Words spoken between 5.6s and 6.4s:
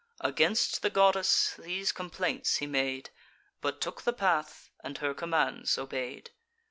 obey'd.